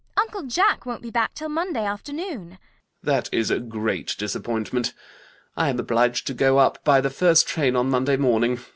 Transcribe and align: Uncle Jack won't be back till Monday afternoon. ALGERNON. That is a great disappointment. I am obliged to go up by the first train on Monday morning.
Uncle 0.17 0.41
Jack 0.47 0.83
won't 0.83 1.03
be 1.03 1.11
back 1.11 1.35
till 1.35 1.47
Monday 1.47 1.85
afternoon. 1.85 2.53
ALGERNON. 2.53 2.57
That 3.03 3.29
is 3.31 3.51
a 3.51 3.59
great 3.59 4.15
disappointment. 4.17 4.95
I 5.55 5.69
am 5.69 5.79
obliged 5.79 6.25
to 6.25 6.33
go 6.33 6.57
up 6.57 6.83
by 6.83 7.01
the 7.01 7.11
first 7.11 7.47
train 7.47 7.75
on 7.75 7.87
Monday 7.91 8.17
morning. 8.17 8.57